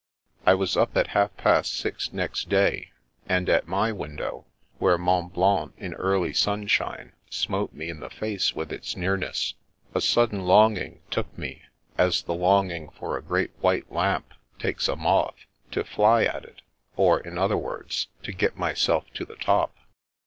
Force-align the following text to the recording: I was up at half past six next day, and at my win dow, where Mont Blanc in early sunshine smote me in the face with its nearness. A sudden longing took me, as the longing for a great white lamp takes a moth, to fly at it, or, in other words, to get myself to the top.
I 0.47 0.55
was 0.55 0.75
up 0.75 0.97
at 0.97 1.09
half 1.13 1.37
past 1.37 1.75
six 1.75 2.11
next 2.11 2.49
day, 2.49 2.89
and 3.29 3.47
at 3.47 3.67
my 3.67 3.91
win 3.91 4.15
dow, 4.15 4.45
where 4.79 4.97
Mont 4.97 5.31
Blanc 5.31 5.73
in 5.77 5.93
early 5.93 6.33
sunshine 6.33 7.13
smote 7.29 7.71
me 7.71 7.87
in 7.91 7.99
the 7.99 8.09
face 8.09 8.55
with 8.55 8.71
its 8.73 8.97
nearness. 8.97 9.53
A 9.93 10.01
sudden 10.01 10.43
longing 10.47 11.01
took 11.11 11.37
me, 11.37 11.61
as 11.99 12.23
the 12.23 12.33
longing 12.33 12.89
for 12.89 13.15
a 13.15 13.21
great 13.21 13.51
white 13.61 13.91
lamp 13.91 14.33
takes 14.57 14.87
a 14.87 14.95
moth, 14.95 15.45
to 15.69 15.83
fly 15.83 16.23
at 16.23 16.45
it, 16.45 16.63
or, 16.95 17.19
in 17.19 17.37
other 17.37 17.55
words, 17.55 18.07
to 18.23 18.31
get 18.31 18.57
myself 18.57 19.05
to 19.13 19.23
the 19.23 19.35
top. 19.35 19.75